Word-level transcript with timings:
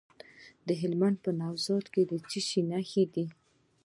د 0.67 0.69
هلمند 0.81 1.17
په 1.23 1.29
نوزاد 1.39 1.85
کې 1.93 2.03
د 2.11 2.13
څه 2.29 2.39
شي 2.47 2.61
نښې 2.69 3.03
دي؟ 3.13 3.25